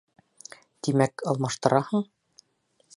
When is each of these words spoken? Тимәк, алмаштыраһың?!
Тимәк, 0.87 1.25
алмаштыраһың?! 1.33 2.05